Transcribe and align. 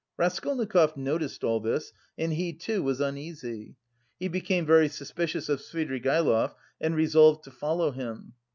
Raskolnikov 0.17 0.97
noticed 0.97 1.43
all 1.43 1.59
this, 1.59 1.93
and 2.17 2.33
he 2.33 2.53
too 2.53 2.81
was 2.81 2.99
uneasy. 2.99 3.75
He 4.19 4.29
became 4.29 4.65
very 4.65 4.89
suspicious 4.89 5.47
of 5.47 5.59
Svidrigaïlov 5.61 6.55
and 6.81 6.95
resolved 6.95 7.43
to 7.43 7.51
follow 7.51 7.91
him. 7.91 8.33